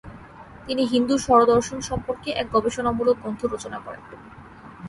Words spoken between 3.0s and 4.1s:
গ্রন্থ রচনা করেন।